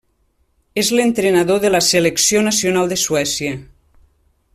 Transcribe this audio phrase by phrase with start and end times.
[0.83, 3.53] És l'entrenador de la selecció nacional de Suècia.